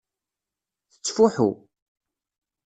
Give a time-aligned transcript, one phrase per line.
[0.91, 1.49] Tettfuḥu.